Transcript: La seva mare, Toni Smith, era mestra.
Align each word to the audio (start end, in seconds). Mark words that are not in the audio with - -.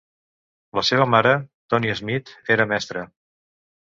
La 0.77 0.83
seva 0.87 1.05
mare, 1.15 1.33
Toni 1.73 1.93
Smith, 2.01 2.33
era 2.57 2.67
mestra. 2.73 3.05